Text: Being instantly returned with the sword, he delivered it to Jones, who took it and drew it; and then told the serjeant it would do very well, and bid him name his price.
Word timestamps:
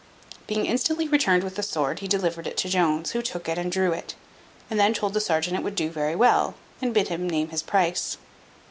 Being 0.47 0.65
instantly 0.65 1.07
returned 1.07 1.43
with 1.43 1.53
the 1.57 1.61
sword, 1.61 1.99
he 1.99 2.07
delivered 2.07 2.47
it 2.47 2.57
to 2.57 2.69
Jones, 2.69 3.11
who 3.11 3.21
took 3.21 3.47
it 3.47 3.59
and 3.59 3.71
drew 3.71 3.91
it; 3.91 4.15
and 4.67 4.79
then 4.79 4.95
told 4.95 5.13
the 5.13 5.21
serjeant 5.21 5.55
it 5.57 5.61
would 5.63 5.75
do 5.75 5.91
very 5.91 6.15
well, 6.15 6.55
and 6.81 6.91
bid 6.91 7.09
him 7.09 7.29
name 7.29 7.49
his 7.49 7.61
price. 7.61 8.17